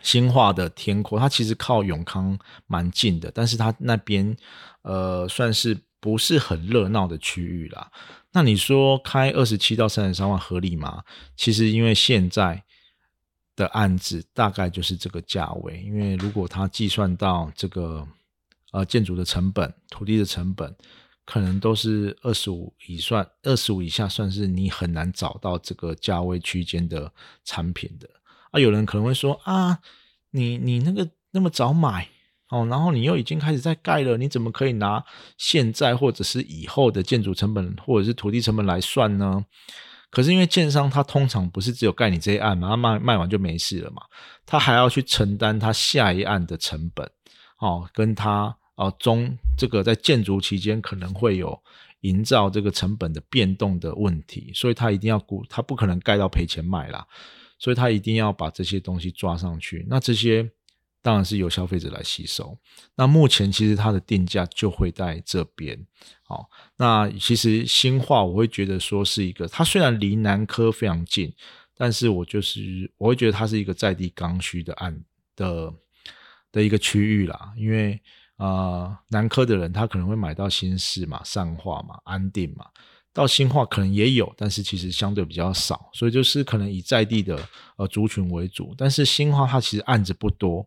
[0.00, 4.34] 新化的天阔，他其实靠永康蛮近的，但是他那边
[4.80, 7.92] 呃算是不是很热闹的区域啦。
[8.32, 11.02] 那你说开二十七到三十三万合理吗？
[11.36, 12.64] 其实因为现在。
[13.56, 18.06] 的案子大概就是这个价位，因为如果他计算到这个
[18.72, 20.74] 呃建筑的成本、土地的成本，
[21.24, 27.12] 可能都是二十五以算，二十五以下算是你很难找到这个价位区间的
[27.44, 28.08] 产品的。
[28.50, 29.78] 啊，有人可能会说啊，
[30.30, 32.08] 你你那个那么早买
[32.50, 35.04] 哦，然后你又已经开始在盖了，你怎么可以拿
[35.38, 39.44] 现在或者是以后的建筑成本或者是土地成本来算呢？
[40.14, 44.00] 可是因为建商他通常不是只有盖你这一案嘛，他卖卖完就没事了嘛，
[44.46, 47.04] 他还要去承担他下一案的成本，
[47.58, 51.60] 哦，跟他哦中这个在建筑期间可能会有
[52.00, 57.06] 营造这个成本的变动的问题，所以他一定要估，他不可能盖到赔钱卖啦，
[57.58, 60.48] 所以他一定要把这些东西抓上去，那这些。
[61.04, 62.58] 当然是由消费者来吸收。
[62.96, 65.78] 那目前其实它的定价就会在这边。
[66.22, 71.30] 好，那其实新化我会觉得说是一个，它虽然离南科非常近，
[71.76, 75.04] 但是我就是我会觉得它是一个在地刚需的案
[75.36, 75.70] 的
[76.50, 77.52] 的一个区域啦。
[77.58, 78.00] 因为
[78.36, 82.64] 啊，南科的人他可能会买到新市嘛、上化嘛、安定嘛，
[83.14, 87.38] 到新化可能也有，但是其实相对比较少，所以就是可能以在地的
[87.76, 88.74] 呃族群为主。
[88.76, 90.66] 但是新化它其实案子不多，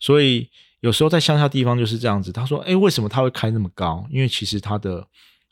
[0.00, 0.48] 所以
[0.80, 2.32] 有时候在乡下地方就是这样子。
[2.32, 4.06] 他说：“哎，为什么他会开那么高？
[4.10, 5.06] 因为其实它的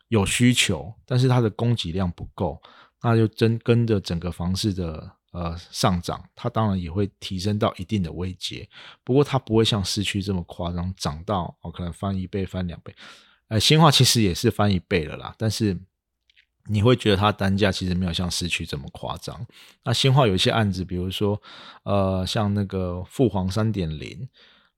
[0.09, 2.59] 有需求，但是它的供给量不够，
[3.03, 8.67] 那就真跟着整个房市的呃上涨，它当然也会提升到一定的位阶。
[9.05, 12.95] 不过它不会像市区这么夸张，涨到哦可能翻一倍、翻两倍。
[13.49, 15.79] 呃，新化其实也是翻一倍了啦，但是。
[16.67, 19.45] 你会觉得它单价其实没有像市区这么夸张。
[19.85, 21.41] 那新化有一些案子，比如说，
[21.83, 24.29] 呃，像那个富皇三点零，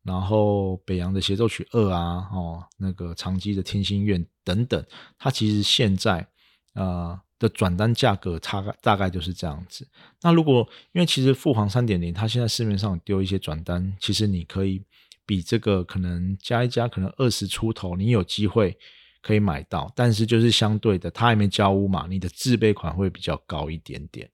[0.02, 4.82] 然后北洋的协奏曲二啊，哦，那个长基的天心苑等等，
[5.18, 6.26] 它其实现在
[6.74, 9.86] 呃的转单价格差大概就是这样子。
[10.22, 14.82] 那如果因为其实富皇三点零，它现在市面上丢一些转单，其实你可以
[15.26, 18.78] 比这个可能加一加，可能二十出头，你有机会。
[19.24, 24.30] 可以买到，但是就是相对的，它还没交屋嘛，你的自备款会比较高一点点。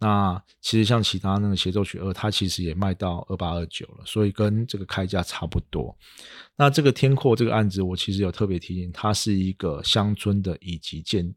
[0.00, 5.96] 那其实像其他那个协奏曲二，它其实也卖到二八二九了，所以跟这个开价差不多。
[6.56, 11.32] 那这个天阔这个案子，我其实有特别提醒，它是一个乡村的以及建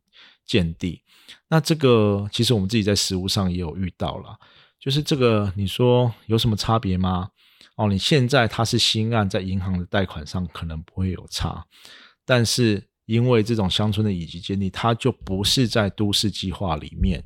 [0.45, 1.03] 建地。
[1.47, 4.35] 那这个其实我们自己在实物上也有遇到了，
[4.79, 7.29] 就是这个你说有什么差别吗？
[7.75, 11.65] 哦，你现在它是新案，在银行的贷款上可能不会有差。
[12.31, 17.21] 但是因为这种乡村的乙级建立，它就不是在都市计划里面，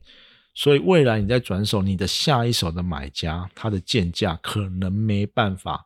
[0.56, 5.86] 所以未来你在转手，你的下一手的买家，他的建价可能没办法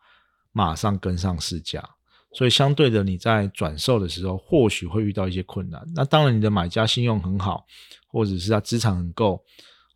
[0.54, 1.84] 马上跟上市价，
[2.32, 5.86] 所以相对的你在转售的时候，或许会遇到一些困难。
[5.94, 7.66] 那当然，你的买家信用很好，
[8.08, 9.44] 或者是他资产很够，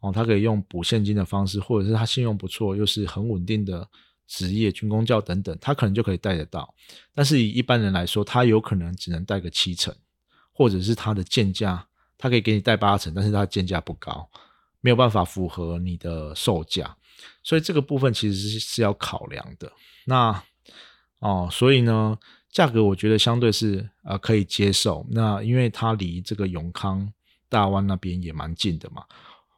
[0.02, 3.88] 哦，他可以用补现金的方式，或者是他信用不错，又是很稳定的。
[4.28, 6.74] 职业军工教等等，他可能就可以带得到，
[7.14, 9.94] 但是以一般人来说，他有可能只能带个七成，
[10.52, 11.86] 或者是他的建价，
[12.18, 14.30] 他可以给你带八成，但是他建价不高，
[14.82, 16.96] 没有办法符合你的售价，
[17.44, 19.72] 所以这个部分其实是是要考量的。
[20.06, 20.44] 那
[21.20, 22.18] 哦，所以呢，
[22.50, 25.06] 价格我觉得相对是呃可以接受。
[25.12, 27.12] 那因为它离这个永康
[27.48, 29.04] 大湾那边也蛮近的嘛。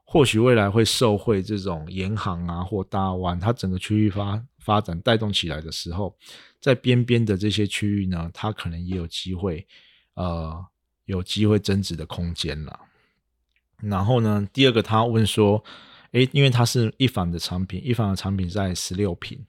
[0.07, 6.17] 或许未来会受惠这种沿航啊，或大湾，它整个区域发发展带动起来的时候，
[6.59, 9.65] 在边边的这些区域呢，它可能也有机会，
[10.15, 10.65] 呃，
[11.05, 12.79] 有机会增值的空间了。
[13.81, 15.63] 然后呢，第二个他问说，
[16.11, 19.45] 诶，因为它是一房的产品，一房的产品在十六平，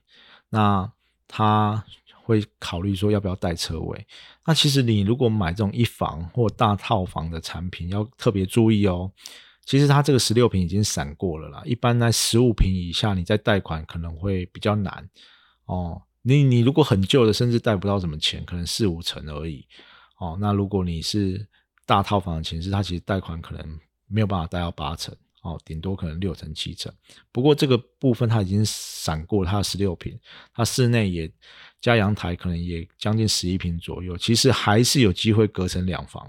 [0.49, 0.91] 那
[1.27, 1.83] 他
[2.23, 4.05] 会考虑说要不要带车位？
[4.45, 9.11] 那其实你如果买这种一房或大套房的产品，要特别注意哦。
[9.67, 15.09] 其实它这个十六平已经闪过了啦，一般在十五平以下，你在贷款可能会比较难
[15.65, 16.01] 哦。
[16.21, 19.67] 你你如果很旧的，甚至贷不到什么钱，可能四五成而已
[20.19, 20.37] 哦。
[20.39, 21.45] 那如果你是
[21.85, 26.89] 大套房的形式它其实贷款可能没有办法贷到八成哦，顶多可能六成七成。
[27.33, 30.17] 不过这个部分它已经闪过了，它十六平，
[30.53, 31.29] 它室内也
[31.81, 36.25] 加阳台，可能也将近十一平左右，其实还是有机会隔成两房。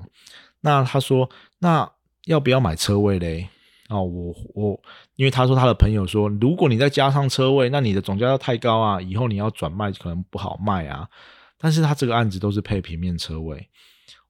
[0.61, 1.89] 那他说那。
[2.29, 3.49] 要不要买车位嘞？
[3.89, 4.79] 哦，我我，
[5.17, 11.09] 因为他说他的朋友说，如果你再加上车位，那你的总价要太高啊，以后你要转卖可能不好卖啊。
[11.57, 13.67] 但是他这个案子都是配平面车位，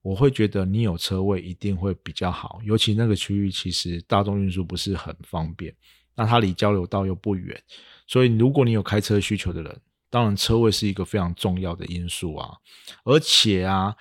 [0.01, 5.75] 我会觉得你有车位一定会比较好，尤其那个区域其实大众运输不是很方便，
[6.15, 7.61] 那它离交流道又不远，
[8.07, 12.55] 所以如果你有开车需求的人，当然车位是一个非常重要的因素啊。
[13.03, 13.93] 而且啊，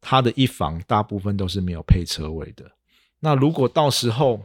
[0.00, 2.68] 它的一房大部分都是没有配车位的。
[3.20, 4.44] 那如果到时候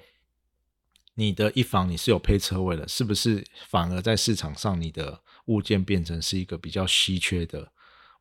[1.15, 7.71] 你的一房你是有配车位的，是不是反而在市场上你的物件变成是一个比较稀缺的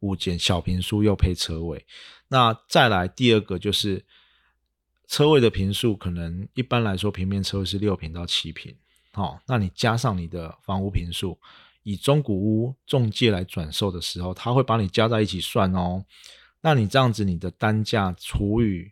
[0.01, 0.38] 物件？
[0.38, 1.87] 小平数又配车位，
[2.29, 4.05] 那再来第二个就是
[5.07, 8.77] 车位的平数，可能一般来说平面车位是六平到七平，
[9.12, 11.38] 好，那你加上你的房屋平数，
[11.85, 16.05] 以中古屋中介来转售的时候，他会把你加在一起算哦，
[16.61, 18.91] 那你这样子你的单价除以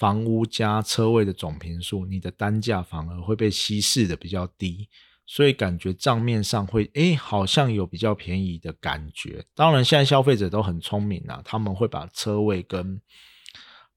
[0.00, 4.88] 房屋加车位的总平数，你的单价反而会被稀释的比较低，
[5.26, 9.44] 所以感觉账面上会诶好像有比较便宜的感觉。
[9.54, 12.98] 当然，现在消费者都很聪明啊，他们会把车位跟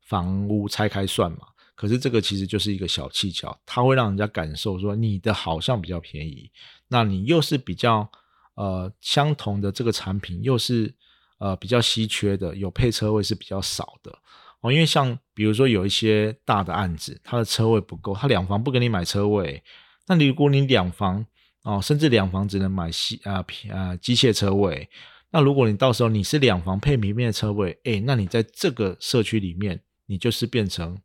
[0.01, 1.37] 房屋拆开算嘛。
[1.73, 6.51] 可是这个其实就是一个小技巧，它会让人家感受说你的好像比较便宜，
[6.89, 8.11] 那你又是比较
[8.55, 10.93] 呃相同的这个产品，又是
[11.37, 14.19] 呃比较稀缺的，有配车位是比较少的。
[14.63, 19.61] 哦，因为像比如说有一些大的案子，它的车位不够，它两房不给你买车位，
[20.07, 21.23] 那你如果你两房
[21.63, 24.89] 哦，甚至两房只能买机啊啊机械车位，
[25.31, 30.97] 那如果你到时候你是两房配平面车位，哎，那你在这个社区里面，你就是变成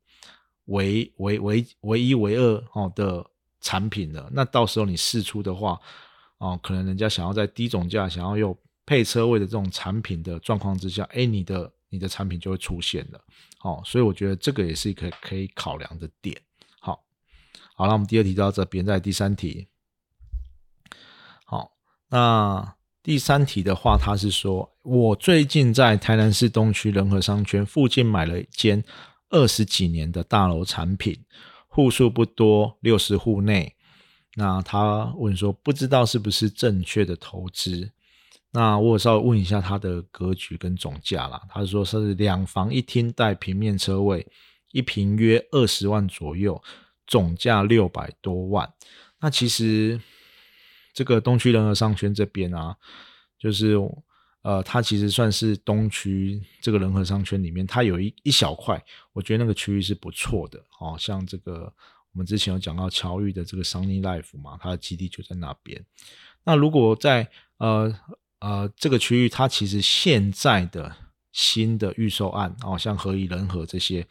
[0.66, 3.26] 唯唯唯唯一唯二哦的
[3.60, 4.30] 产品了。
[4.32, 5.76] 那到时候你试出的话，
[6.38, 13.20] 哦，可能人家想要在低总价想要有配车位的这种产品的状况之下，哎，你的你的产品就会出现了。
[13.58, 16.40] 好，所以我觉得这个也是一个可以考量的点。
[16.80, 17.02] 好，
[17.74, 19.68] 好了，我们第二题到这边，在第三题。
[21.44, 21.72] 好，
[22.08, 28.84] 那第三题的话，他是说我最近在台南市东区仁和商圈附近买了一间
[29.30, 31.24] 二十几年的大楼产品，
[31.66, 33.74] 户数不多，六十户内。
[34.34, 37.90] 那他问说，不知道是不是正确的投资？
[38.50, 41.40] 那我稍微问一下它的格局跟总价啦。
[41.48, 44.26] 他说是两房一厅带平面车位，
[44.72, 46.62] 一平约二十万左右，
[47.06, 48.72] 总价六百多万。
[49.20, 50.00] 那其实
[50.92, 52.76] 这个东区仁和商圈这边啊，
[53.38, 53.76] 就是
[54.42, 58.82] 呃，它其实算是东区这个仁和商圈里面，它有一一小块，
[59.12, 61.72] 我觉得那个区域是不错的哦，像这个。
[62.14, 65.84] 我们之前有讲到乔玉的这个 Sunny Life 嘛，它的基地就在那边。
[66.42, 67.94] 那如果在呃
[68.40, 70.94] 呃这个区域，它其实现在的
[71.32, 74.06] 新的预售案哦，像合宜人和这些，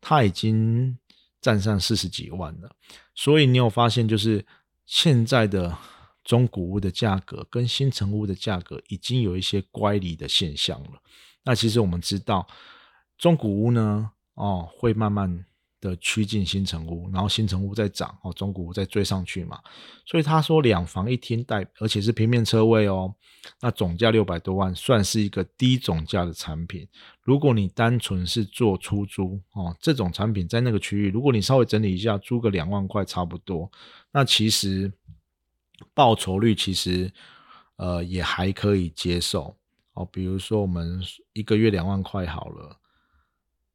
[0.00, 0.96] 它已经
[1.40, 2.70] 占上四十几万了。
[3.14, 4.44] 所以你有发现，就是
[4.86, 5.76] 现在的
[6.24, 11.00] 中古屋的价格跟新城屋的价格已经有一些乖离的现象了。
[11.44, 12.46] 那其实我们知道，
[13.16, 15.44] 中古屋呢，哦，会慢慢。
[15.80, 19.58] 的趋近新城屋，然后新城屋在涨哦，中古屋在追上去嘛，
[20.04, 23.14] 所以他说两房一厅带，而且是平面车位哦，
[23.60, 26.86] 那总价六百多万，算是一个低总价的产品。
[27.22, 33.70] 如果你单纯是做出租哦，这种产品在那个区域，如果你稍微整理一下，租个两万块差不多，
[34.12, 34.92] 那其实
[35.94, 37.10] 报酬率其实
[37.76, 39.56] 呃也还可以接受
[39.94, 40.06] 哦。
[40.12, 41.00] 比如说我们
[41.32, 42.76] 一个月两万块好了。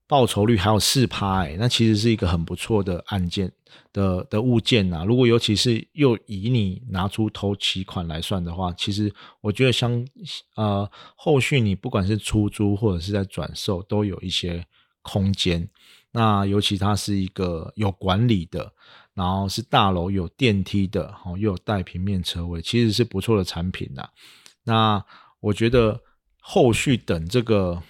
[0.08, 3.52] 报酬率还有四趴，哎，那其实是一个很不错的案件
[3.92, 5.04] 的的物件呐。
[5.04, 10.06] 如果尤其是又以你拿出头期款来算的话，其实我觉得相
[10.56, 14.64] 呃后续你不管是出租或者是在转售，都有一些
[15.02, 15.68] 空间。
[16.12, 18.72] 那尤其它是一个有管理的，
[19.16, 24.08] 然后是大楼有电梯的，哦，又有带平面车位，其实是不错的产品呐。
[24.66, 25.04] 那
[25.40, 26.00] 我觉得
[26.40, 27.82] 后续等这个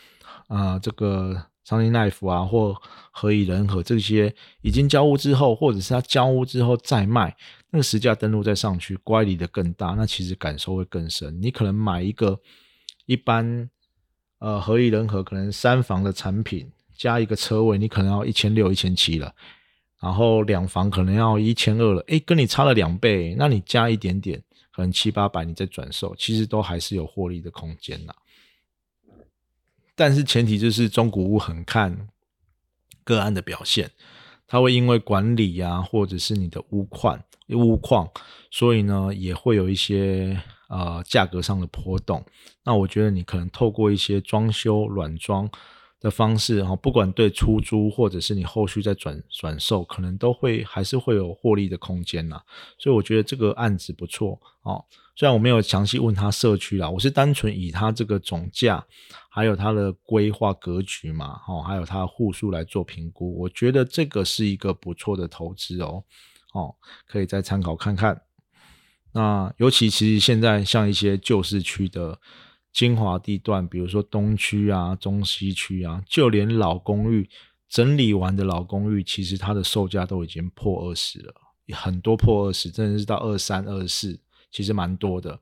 [0.48, 1.48] 啊这个。
[1.66, 2.74] 商业耐福啊，或
[3.12, 7.36] 何以人和这些已经交屋之后，或者是他交屋之后再卖，
[7.72, 11.42] 那个实价登录再上去，乖离的更大，那其实感受会更深。
[11.42, 12.40] 你可能买一个
[13.08, 13.68] 一般
[14.38, 19.34] 呃何以人和可能三房的产品，加一个车位，你可能要一千六、一千七了，
[20.00, 24.40] 然后两房可能要一千二了，诶，跟你差了两倍，那你加一点点，
[24.72, 28.14] 可能七八百，你再转售，其实都还是有获利的空间呐。
[29.96, 32.08] 但是前提就是中古屋很看
[33.04, 33.90] 个案的表现，
[34.48, 38.10] 它会因为管理呀，或者是你的屋况、屋况，
[38.52, 42.26] 所以呢也会有一些呃价格上的波动。
[42.64, 45.50] 那我觉得你可能透过一些装修软装
[46.06, 52.40] 的方式哈，不管对出租或者是你后续再转转售，可能都会还是会有获利的空间呐。
[52.78, 54.86] 所以我觉得这个案子不错哦。
[55.16, 58.86] 虽然我没有详细问他社区啦，我是单纯以他这个总价，
[59.32, 63.36] 还有他的规划格局嘛，哦，还有他的户数来做评估。
[63.40, 66.04] 我觉得这个是一个不错的投资哦，
[66.54, 66.76] 哦，
[67.08, 68.22] 可以再参考看看。
[69.12, 72.20] 那尤其其实现在像一些旧市区的
[72.76, 77.28] 精华地段，比如说东区啊、中西区啊，就连老公寓
[77.70, 81.34] 整理完的老公寓，其实它的售价都已经破二十了，
[81.74, 84.20] 很多破二十，真的是到二三、二四。
[84.52, 85.38] 其实蛮多的，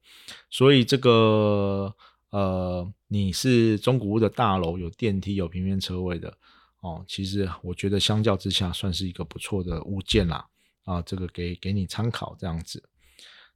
[0.50, 1.94] 所以这个
[2.32, 6.36] 呃，你是中古屋的大楼，有电梯、有平面车位的
[6.80, 7.06] 哦。
[7.08, 10.48] 其实我觉得相较之下，算是一个不错的物件啦。
[10.86, 12.90] 啊，这个给给你参考这样子。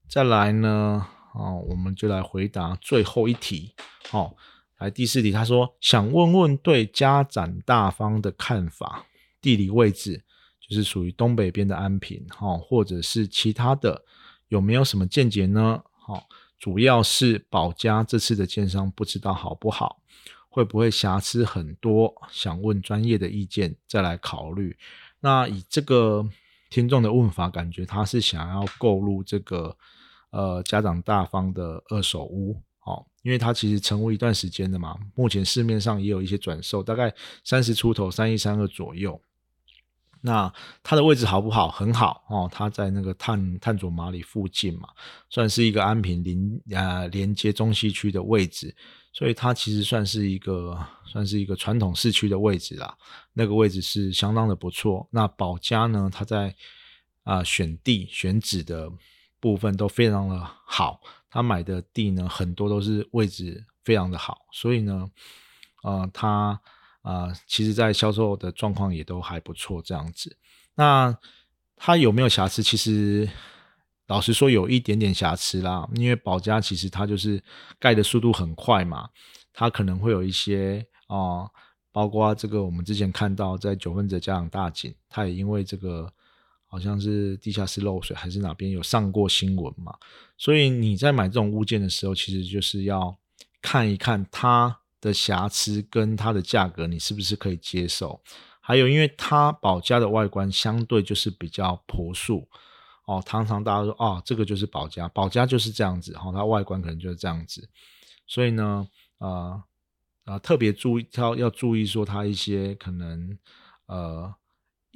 [0.08, 3.74] 再来呢，哦，我们就来回答最后一题。
[4.12, 4.36] 哦，
[4.80, 9.06] 来第四题，他说想问问对家展大方的看法，
[9.42, 10.24] 地理位置
[10.60, 14.04] 就是属于东北边的安平，哈，或者是其他的。
[14.50, 15.84] 有没有什么见解呢？
[15.92, 16.26] 好，
[16.58, 20.02] 主要是保家这次的建商不知道好不好，
[20.48, 22.14] 会不会瑕疵很多？
[22.32, 24.78] 想问专业的意见再来考虑。
[25.20, 26.26] 那以这个
[26.70, 29.76] 听众的问法，感觉他是想要购入这个
[30.32, 37.14] 呃家长大方的二手屋，好，因为它其实成屋一段时间的嘛，目前市面上也有一些转售，大概
[37.44, 39.20] 三十出头，三一三二左右。
[40.20, 40.52] 那
[40.82, 41.70] 它的位置好不好？
[41.70, 44.90] 很好哦，它在那个探探佐马里附近嘛，
[45.30, 48.76] 算是一个安平临呃连接中西区的位置，
[49.14, 52.98] 所以它其实算是一个算是一个传统市区的位置啦。
[53.32, 55.08] 那个位置是相当的不错。
[55.12, 56.54] 那保家呢，它在
[57.24, 58.92] 啊选地选址的
[59.48, 65.10] 部分都非常的好，他买的地呢很多都是位置非常的好，所以呢，
[65.84, 66.60] 呃，他。
[67.04, 70.36] 啊，其实，在销售的状况也都还不错，这样子。
[70.76, 71.18] 那
[71.78, 72.62] 它有没有瑕疵？
[72.62, 73.30] 其实
[74.08, 75.88] 老实说，有一点点瑕疵啦。
[75.96, 77.42] 因为保家其实它就是
[77.80, 79.08] 盖的速度很快嘛，
[79.54, 81.50] 它可能会有一些啊，
[81.94, 86.12] 包括这个我们之前看到在九份者家长大井，它也因为这个
[86.68, 89.96] 好像是地下室漏水还是哪边有上过新闻嘛，
[90.38, 93.18] 所以你在买这种物件的时候，其实就是要
[93.62, 94.80] 看一看它。
[95.00, 98.20] 的瑕疵跟它的价格，你是不是可以接受？
[98.60, 102.48] 还有，因为它保家的外观相对就是比较朴素
[103.06, 107.70] 哦，常常大家说哦，这个就是保家，保家就是这样子哈，它外观可能就是这样子。
[108.26, 108.88] 所以呢，
[109.20, 109.64] 呃
[110.26, 113.38] 啊，特别注意要要注意说它一些可能
[113.86, 114.34] 呃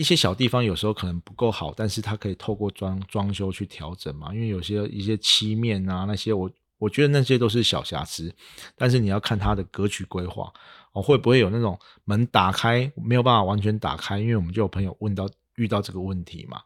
[0.02, 6.50] 一些小地方有时候可能不够好，但是它可以透过装装修去调整嘛，因为有些一些漆面啊那些我。
[6.82, 8.34] 我觉得那些都是小瑕疵，
[8.76, 10.52] 但是你要看它的格局规划
[10.94, 14.18] 哦，会不会有那种门打开没有办法完全打开？
[14.18, 16.60] 因为我们就有朋友问到遇到这个问题嘛。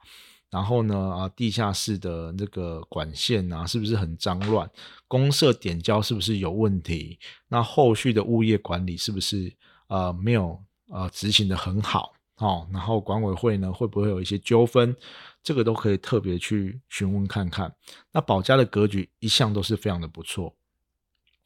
[0.50, 4.72] 然后呢，啊，地下室的那个管线啊，是不是很脏乱？
[5.10, 7.20] 公社点胶是不是有问题？
[7.50, 9.54] 那后续的物业管理是不是
[9.88, 10.58] 呃没有
[10.88, 12.14] 呃执行的很好？
[12.38, 14.96] 哦，然后管委会呢会不会有一些纠纷？
[15.42, 17.74] 这个都可以特别去询问看看。
[18.12, 20.54] 那保家的格局一向都是非常的不错，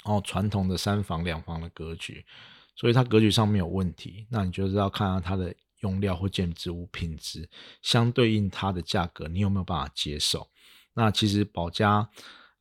[0.05, 2.25] 哦，传统的三房两房的格局，
[2.75, 4.25] 所以它格局上没有问题。
[4.29, 7.47] 那你就是要看看它的用料或建筑物品质，
[7.81, 10.49] 相对应它的价格，你有没有办法接受？
[10.93, 12.09] 那其实保家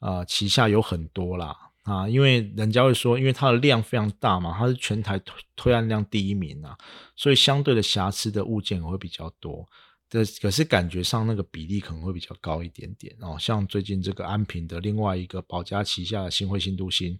[0.00, 1.67] 呃旗下有很多啦。
[1.88, 6.76] 啊，因为人家会说，因为它的量非常大嘛，它是全台推推案量第一名啊，
[7.16, 9.66] 所以相对的瑕疵的物件会比较多。
[10.10, 13.36] 这可是感觉上那个比例可能会比较高一点点哦。
[13.40, 17.18] 像最近这个安平的另外一个保家旗下的新会新都新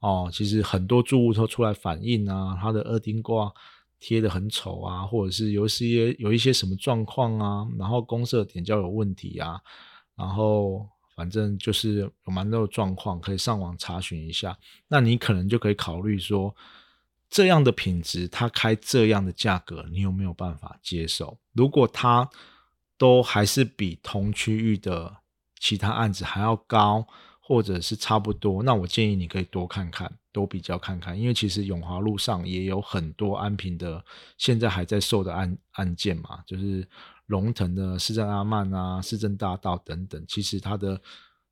[0.00, 3.52] 哦，其实很多住户都出来反映啊，它的二丁挂
[3.98, 9.60] 贴的很丑啊，或者是有一些有一些什么状况啊，然后公社点胶有问题啊，
[10.16, 10.88] 然后。
[11.14, 14.56] 反正就是有蛮多的状况，可以上网查询一下。
[14.88, 16.54] 那你可能就可以考虑说，
[17.28, 21.38] 这样的品质，它开这样的价格，你有没有办法接受？
[21.52, 22.28] 如果它
[22.96, 25.16] 都还是比同区域的
[25.58, 27.06] 其他案子还要高，
[27.40, 31.18] 或者是差不多，那我建议你可以多看看，多比较看看。
[31.18, 34.04] 因为其实永华路上也有很多安平的，
[34.38, 36.88] 现在还在售的案案件嘛，就是。
[37.30, 41.00] 龙腾的市政阿曼啊，市政大道等等，其实它的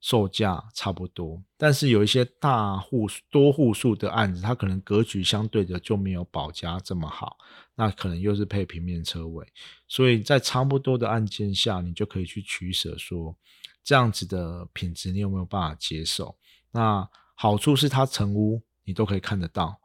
[0.01, 7.37] 售价差不多，但是有一些大户多户数的案子，它可能格局相对的就没有保家这么好，
[7.77, 9.47] 那可能又是配平面车位，
[9.87, 13.37] 所以在差不多的案件下，你就可以去取舍，说
[13.85, 16.37] 这样子的品质你有没有办法接受？
[16.73, 19.79] 那好处是它成屋你都可以看得到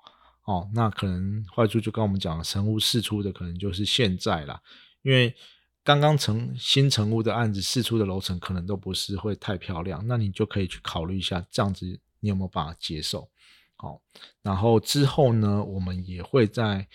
[0.46, 4.60] 哦，那可能坏处就跟我们讲成屋试出的可能就是现在啦，
[5.04, 5.36] 因为。
[5.84, 13.30] 刚刚成新成屋的案子试出的楼层可能都不是会太漂亮，那你就可以去考虑一下，这样子你有没有办法接受？
[13.76, 14.02] 好，
[14.42, 16.88] 然后之后呢，我们也会在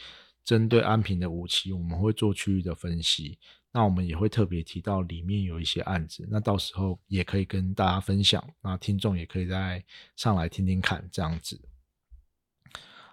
[0.42, 3.38] 针对安平的武器，我们会做区域的分析，
[3.72, 9.84] 那我们也会特别提到里面有一些案子，那到时候也可以跟大家分享，那听众也可以再
[10.16, 11.60] 上来听听看，这样子。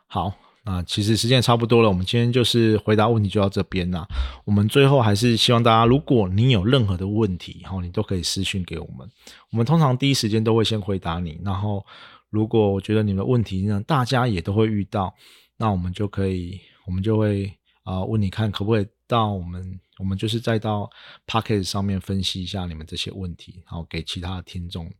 [0.08, 0.45] 好。
[0.66, 4.06] 啊，其实时间也差不多了，我们今天就是回答问题就到这边啦。
[4.46, 9.08] 我们最后还是希望大家，如果你有任何的问题，哈，你都可以私讯给我们。
[9.52, 11.40] 我们通常第一时间都会先回答你。
[11.46, 11.86] 然后，
[12.32, 15.14] 如果我觉得你们问题呢，大家也都会遇到，
[15.56, 17.54] 那我们就可以，我们就会
[17.84, 20.90] 啊问你看可不可以到我们，我们就是再到
[21.28, 24.92] p o c k e t 上面分析一下你们这些问题，然后给其他的听众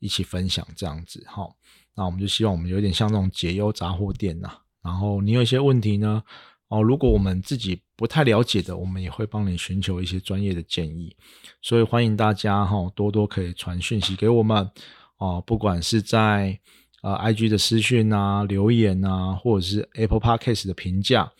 [0.00, 1.24] 一起分享这样子。
[1.28, 1.54] 好，
[1.94, 4.50] 那我们就希望我们有点像那种解忧杂货店呐。
[4.86, 6.22] 然后你有一些问题呢，
[6.68, 11.16] 哦，如果我们自己不太了解的，我们也会帮你寻求一些专业的建议。
[11.60, 14.70] 所以欢迎大家哈，多多可以传讯息给我们
[15.18, 16.56] 哦，不管是在
[17.02, 21.32] 呃 IG 的私讯啊、留言啊，或者是 Apple Podcast 的评价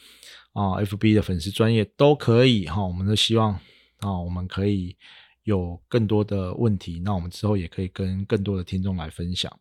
[0.52, 2.84] 啊、FB 的粉丝专业都可以哈。
[2.84, 3.52] 我们都希望
[4.00, 4.96] 啊，我们可以
[5.44, 9.52] 有更多的问题，那我们之后也可以跟更多的听众来分享。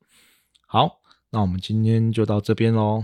[0.66, 3.04] 好，那我们今天就到这边喽。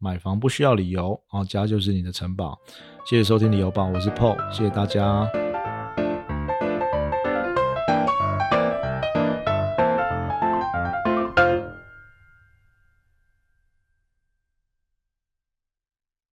[0.00, 2.58] 买房不需要理由，哦，家就是你的城堡。
[3.06, 5.30] 谢谢收听理由吧，我是 Paul，谢谢大家。